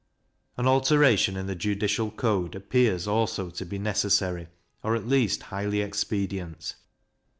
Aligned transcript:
An 0.57 0.65
alteration 0.65 1.37
in 1.37 1.45
the 1.45 1.53
judicial 1.53 2.09
code 2.09 2.55
appears 2.55 3.07
also 3.07 3.51
to 3.51 3.63
be 3.63 3.77
necessary, 3.77 4.47
or 4.83 4.95
at 4.95 5.07
least 5.07 5.43
highly 5.43 5.81
expedient. 5.81 6.75